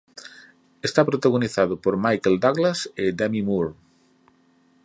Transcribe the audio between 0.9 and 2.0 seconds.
protagonizado por